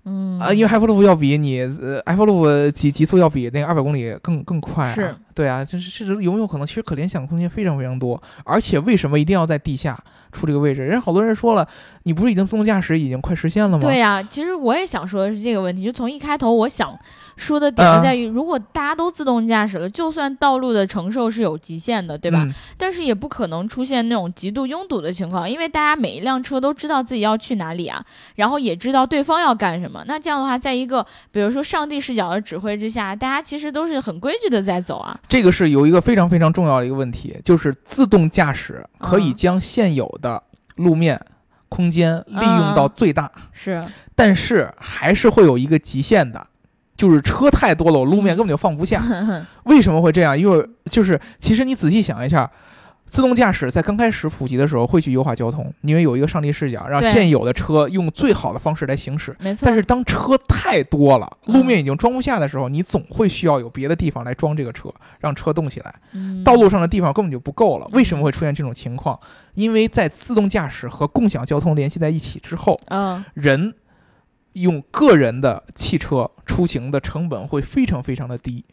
[0.05, 4.93] 嗯啊，因为 Hyperloop 要比你呃 Hyperloop 极极速要比那个二百公里更更快。
[4.93, 6.67] 是，对啊，就是是有没有可能？
[6.67, 8.21] 其实可联想的空间非常非常多。
[8.45, 9.97] 而且为什么一定要在地下
[10.33, 10.85] 出这个位置？
[10.85, 11.65] 人好多人说了，
[12.03, 13.81] 你不是已经自动驾驶已经快实现了吗？
[13.81, 15.85] 对呀，其实我也想说的是这个问题。
[15.85, 16.99] 就从一开头我想。
[17.39, 22.45] 说的点在于，如果大家都自动驾驶了，就算道路的承受是有极限的，对吧？
[22.77, 30.03] 但是也不可能出现那种极度拥堵的情况，因为大家每一辆车都知道自己要去哪里啊，然后也知道对方要干什么。
[30.09, 35.17] 那这样的话，在一个比如说上帝视角的指挥之下，大家其实都是很规矩的在走啊。
[35.29, 40.43] 这个是有一个非常非常重要的一个问题，就是自动驾驶可以将现有的
[40.77, 41.21] 路面
[41.69, 43.85] 空间利用到最大，是，
[44.17, 46.47] 但是还是会有一个极限的。
[46.97, 49.01] 就是车太多了，我路面根本就放不下。
[49.67, 50.37] 为什么会这样？
[50.37, 52.51] 因为就是其实你仔细想一下，
[53.09, 59.35] 自动驾驶在刚开始普及的时候会去优化交通，因为有一个上帝视角，让现有的车用最好的方式来行驶。
[59.41, 59.67] 没错。
[59.67, 65.95] 但是当车太多了，路面已经装不下的时候，你总会需要有别的地方来装这个车，让车动起来。
[66.45, 67.89] 道路上的地方根本就不够了。
[67.93, 69.19] 为什么会出现这种情况？
[69.55, 73.75] 因为在自动驾驶和共享交通联系在一起之后，嗯，人。
[74.55, 78.65] 用个人的汽车出行的成本会非常非常的低。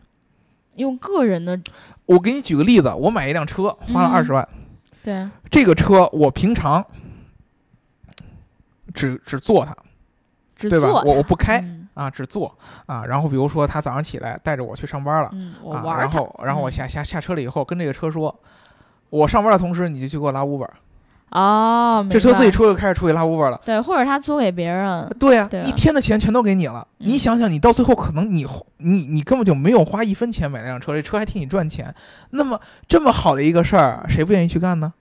[0.76, 1.60] 用个人的，
[2.06, 4.48] 我给你举个例子，我买一辆车花了二十万，
[5.04, 6.86] 对，这个车我平常
[8.94, 9.76] 只只坐它，
[10.58, 11.04] 对吧？
[11.06, 13.06] 我我不开啊，只坐啊。
[13.06, 15.30] 然后比如说他早上起来带着我去上班了，
[15.72, 18.38] 啊，然后然后我下下下车了以后跟这个车说，
[19.10, 20.70] 我上班的同时你就去给我拉 Uber。
[21.36, 26.88] 哦，这车自己出去开始出去拉 Uber 了，对，或者他租给别人，对呀，一天的钱全都给你了。
[27.00, 31.94] 你想想，你到最后可能你你你根本就没有花一分钱买那辆车，这车还替你赚钱。
[32.30, 32.58] 那么
[32.88, 34.94] 这么好的一个事儿，谁不愿意去干呢？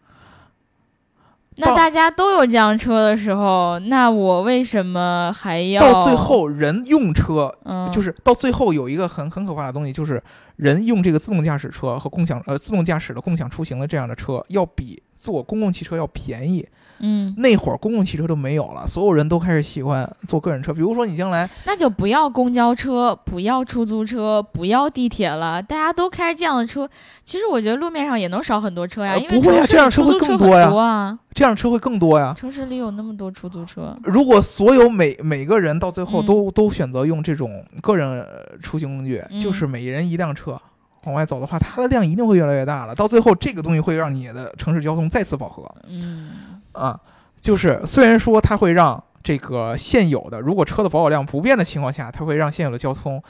[1.56, 5.80] 那大家都有这样车的时候，那我为什么还要？
[5.80, 7.54] 到最后，人用车，
[7.92, 10.22] 就是到最后有一个很很可怕的东西，就是
[10.56, 16.66] 人用这个自动驾驶车和共享呃自动驾驶的共享出行的这样的车，要比坐公共汽车要便宜。
[16.98, 20.72] 嗯，那会儿公共汽车都没有了，所有人都开始喜欢坐个人车。
[20.72, 26.88] 比如说你将来，那就不要公交车，不要出租车，不要地铁了，大家都开这样的车。
[27.24, 31.18] 其实我觉得路面上也能少很多车呀，因为不会啊，这样车会更多呀。
[31.34, 32.32] 这样车会更多呀。
[32.36, 33.96] 城市里有那么多出租车。
[34.04, 38.24] 如果所有每每个人到最后都都选择用这种个人
[38.62, 40.56] 出行工具，就是每人一辆车
[41.06, 42.94] 往外走的话，它的量一定会越来越大了。
[42.94, 45.68] 到最后，这个东西会让你的城市交通再次饱和。
[45.88, 46.30] 嗯。
[46.74, 47.00] 啊，
[47.40, 53.22] 就是虽然说它会让这个现有的，如果车的保有量不变的情况下，它会让现有的交通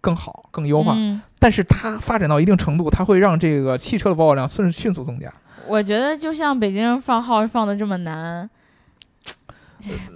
[0.00, 0.94] 更好、更优化。
[0.96, 1.20] 嗯。
[1.38, 5.32] 但是它发展到一定程度，它会让这个汽车的保有量迅迅速增加。
[5.66, 8.48] 我觉得就像北京人放号放的这么难，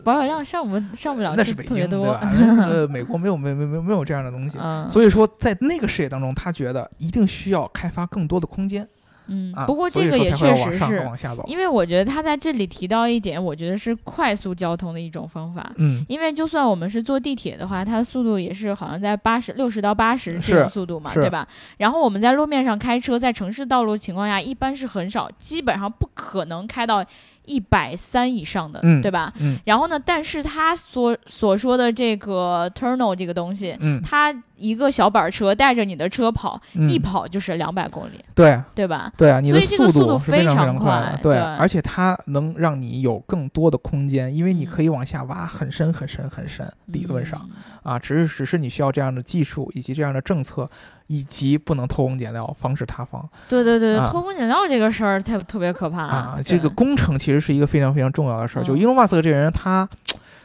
[0.05, 2.21] 保有量上不上不了， 那是北京对吧？
[2.69, 4.59] 呃，美国没有没没没没有这样的东西。
[4.89, 8.89] 所以说，在那个视野当中，他觉得一定需要开发更多的空间。
[9.29, 11.03] 嗯，不过这个也确实是，
[11.47, 15.73] 因为我觉得他在这里提到一点，我觉得是快速交通的一种方法。
[15.77, 21.47] 嗯，因为就算我们是坐地铁的话，它的速度也是好像在八十六十到八十这种速度嘛，对吧？
[21.79, 27.05] 然后我们在路面上开车，在城市道路情况下，一般是很少，基本上不可能开到。
[27.47, 29.33] 一百三以上的，对吧？
[29.39, 29.57] 嗯。
[29.65, 29.99] 然后呢？
[29.99, 39.13] 但是他所所说的这个 Turno 这个东西，嗯，它一个小板车带着你的车跑，一跑就是两百公里，对，对吧？
[39.17, 46.71] 对啊，你的速度非常快，对，而且它能让你有更多的空间，因为你可以往下挖很深很深很深。
[46.87, 47.49] 理论上，
[47.83, 50.69] 啊，只是只是你需要这样的技术以及这样的政策。
[51.09, 53.29] 以及不能偷工减料，防止塌方。
[53.49, 56.39] 对对对，偷工减料这个事儿特特别可怕啊！
[56.45, 58.63] 这个工程其实是一个非常非常重要的事儿。
[58.63, 59.89] 就伊隆马斯克这人，他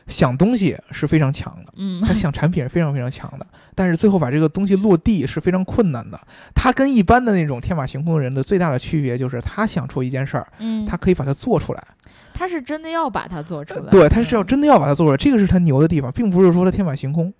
[0.08, 6.20] 想东西是非常强的，嗯，他想产品是非常非常强的，但是最后把这个东西落地是非常困难的。
[6.54, 11.84] 他跟一般的那种天马行空的人的最大的区别就是，他想出一件事儿，嗯，他可以把它做出来。
[12.42, 17.32] 他是真的要把它做出来，对，他是要真的要把它做出来，这个是他牛的地方，并不是说他天马行空。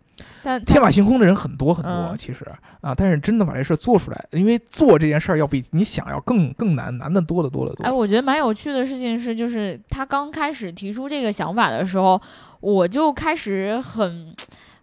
[0.44, 2.46] 但天马行空的人很多很多，其实
[2.82, 7.84] 啊，但是真的把这事做出来，因为做这件事儿要比你想要更更难，难的多的多的多。
[7.84, 12.22] 哎，我觉得蛮有趣的事情是，就是他刚开始提出这个想法的时候，
[12.60, 14.32] 我就开始很。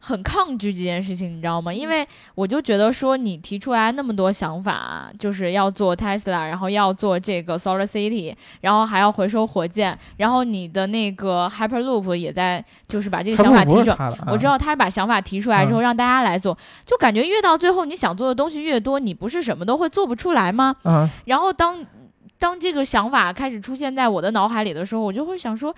[0.01, 1.73] 很抗拒这件事情，你知道吗？
[1.73, 13.97] 因为我就觉得说，你提出来那么多想法，就是要做 Tesla，然后要做这个 Solar City，然后还要回收火箭，然后你的那个 Hyperloop 也在，就是把这个想法提出来。
[14.29, 20.77] 我知道他把想法提出来之后，让大家来做，就感觉越到最后，你想做的东西越多，你不是什么都会做不出来吗？
[20.85, 21.09] 嗯。
[21.25, 21.85] 然后当
[22.39, 25.75] 当这个想法开始出现在我的脑海里的时候，我就会想说，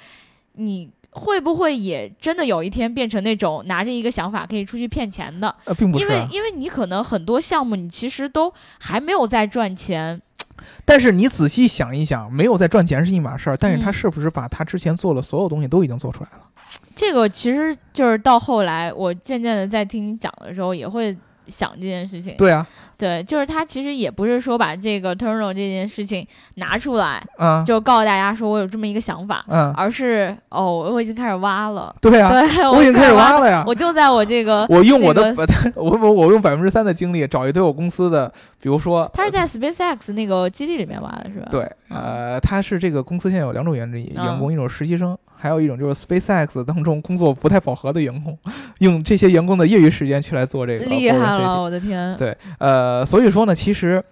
[0.53, 0.91] 你。
[1.11, 5.55] 会不会也真的有一天变成那种拿着一个想法可以出去骗钱的？
[5.65, 10.21] 呃，并不是，因为因为你可能很多项目你其实都还没有在赚钱，
[10.85, 16.45] 但是你仔细想一想，没有在赚钱是一码事儿，但是他是不是把他之前做的所有东西都已经做出来了？
[16.95, 21.17] 这个其实就是到后来，我渐渐的在听你讲的时候也会。
[21.51, 35.35] 想这件事情，对啊，对，就是他其实也不是说把这个 Turno 这件事情拿出来，嗯，就告诉大家说我有这么一个想法，嗯，而是哦，我已经开始挖了，对啊，对，我已经开始挖了呀，我就在我这个，我用我的，
[35.75, 41.49] 我我我用百分之三的精力找一堆我公司的，比如说，他是在 SpaceX 那个基地里面挖的是吧？
[41.51, 45.17] 对，呃，他是这个公司现在有两种员员工，一种实习生。
[45.41, 48.39] 还有一种就是 SpaceX 当中工作不太饱和的员工，
[48.81, 50.85] 用这些员工的业余时间去来做这个。
[50.85, 52.15] 厉害了，我的天！
[52.17, 54.05] 对，呃，所以说呢，其实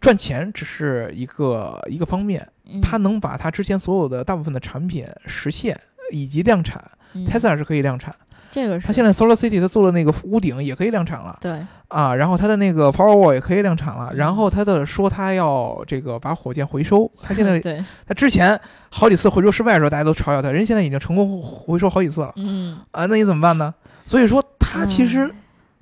[0.00, 2.46] 赚钱只是一个一个方面，
[2.80, 5.78] 他能把他之前所有的大部分的产品实现
[6.12, 6.80] 以及量产
[7.26, 8.14] ，Tesla 是可以量产。
[8.50, 18.58] 这个是他现在 Solar City 他做的那个屋顶也可以量产了，对啊，然后他的那个 Powerwall 也可以量产了，然后他的说他要这个把火箭回收，他现在 对，他之前
[18.90, 23.74] 好几次回收失败的时候，大家都嘲笑他，人现在已经成功回收好几次了，嗯啊，那你怎么办呢？
[24.06, 25.30] 所以说他其实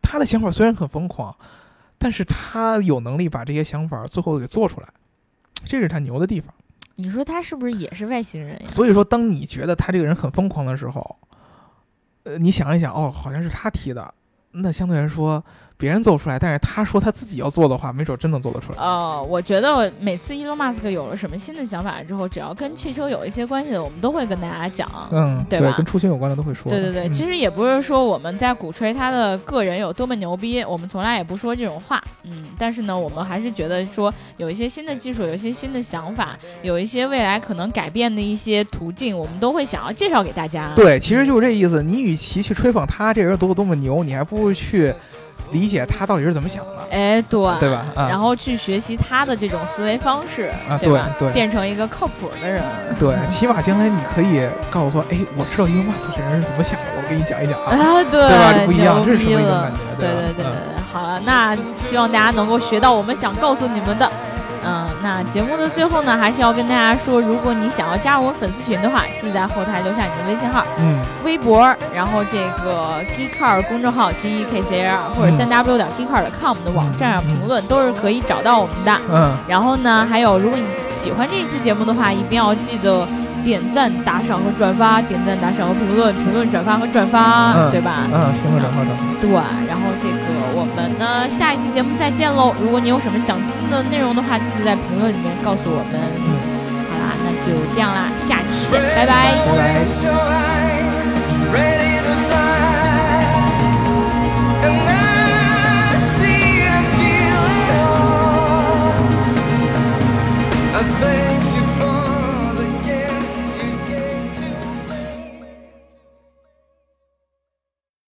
[0.02, 1.32] 他的想法虽然很疯狂，
[1.96, 4.88] 但是他有能力把这些想法最后给做出来，
[5.64, 6.52] 这是他牛的地方。
[6.96, 8.68] 你说他是不是也是外星人呀？
[8.68, 11.16] 所以说，当你觉得他这个人很疯狂的时候。
[12.24, 14.12] 呃，你想一想，哦，好像是他提的，
[14.50, 15.42] 那相对来说。
[15.80, 18.78] 别人做不出来，但是他说他自己要做的话，没准真能做得出来。
[18.78, 25.74] 哦，我觉得每次伊隆马斯克有了什么新的想法之后，只要跟汽车有一些关系的，我们都会跟大家讲，嗯，对吧？
[25.74, 26.70] 跟出行有关的都会说。
[26.70, 32.44] 对对对，其实也不是说我们在鼓吹他的个人有多么牛逼，我们从来也不说这种话，嗯。
[32.58, 40.70] 但是呢，我们还是觉得说有一些新的技术，有一些新的想法，有一些未来可能改变的一些途径，我们都会想要介绍给大家。
[40.74, 41.82] 对，其实就是这意思。
[41.82, 44.92] 你与其去吹捧他这人多么多么牛，你还不如去。
[45.51, 46.86] 理解他到底是怎么想的。
[46.90, 47.84] 哎，对，对吧？
[47.96, 51.09] 然后去学习他的这种思维方式，对吧？
[51.18, 52.62] 对，变成一个靠谱的人。
[52.98, 57.70] 对，起码将来你可以告诉说，哎，我知道一个哇塞这人是怎么想的，我给你讲一讲啊。
[57.70, 58.66] 啊，对，对吧？
[58.66, 59.78] 不一样，这是什么一种感觉？
[59.98, 60.53] 对对对对，
[60.92, 64.11] 好了，那希望大家能够学到我们想告诉你们的。
[65.01, 78.92] 嗯，那节目的最后呢，还是要跟大家说，如果你想要加入我们粉丝群的话，记得在后台留下你的微信号，嗯，微博，然后这个 geekcar 公众号 g e k c r 或者三 w 点 geekcar 点 com 的网站上评论，都是可以找到我们的。
[79.11, 80.64] 嗯，然后呢，还有如果你
[80.98, 83.07] 喜欢这一期节目的话，一定要记得。
[83.45, 88.07] 点赞、打赏和转发，点赞、打赏和评论，评论、转发和转发，对吧？
[88.12, 89.03] 嗯，评论、转发、转发。
[89.20, 89.30] 对，
[89.68, 90.14] 然后这个
[90.55, 92.55] 我们呢，下一期节目再见喽！
[92.61, 96.01] 如果你有什么想听的内容的话，记得在评论里面告诉我们。
[96.24, 96.38] 嗯，
[96.88, 99.34] 好啦，那就这样啦，下期见，拜拜。
[99.45, 99.53] 拜
[101.53, 102.69] 拜。